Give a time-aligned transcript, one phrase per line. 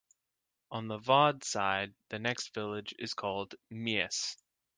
[0.71, 4.35] On the Vaud side, the next village is called Mies.